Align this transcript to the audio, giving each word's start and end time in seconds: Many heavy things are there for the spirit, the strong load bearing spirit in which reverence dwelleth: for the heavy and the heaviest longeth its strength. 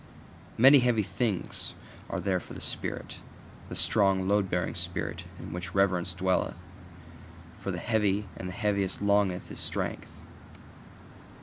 Many 0.57 0.79
heavy 0.79 1.03
things 1.03 1.75
are 2.09 2.19
there 2.19 2.39
for 2.39 2.55
the 2.55 2.59
spirit, 2.59 3.17
the 3.69 3.75
strong 3.75 4.27
load 4.27 4.49
bearing 4.49 4.73
spirit 4.73 5.25
in 5.37 5.53
which 5.53 5.75
reverence 5.75 6.13
dwelleth: 6.13 6.57
for 7.59 7.69
the 7.69 7.77
heavy 7.77 8.27
and 8.35 8.47
the 8.49 8.53
heaviest 8.53 8.99
longeth 9.03 9.51
its 9.51 9.61
strength. 9.61 10.09